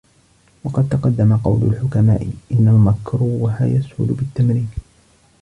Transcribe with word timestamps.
وَقَدْ 0.63 0.89
تَقَدَّمَ 0.89 1.37
قَوْلُ 1.37 1.63
الْحُكَمَاءِ 1.63 2.27
إنَّ 2.51 2.67
الْمَكْرُوهَ 2.67 3.63
يَسْهُلُ 3.63 4.07
بِالتَّمْرِينِ 4.07 4.69